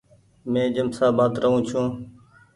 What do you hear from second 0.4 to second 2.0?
مين جيمشآبآد رهون ڇون۔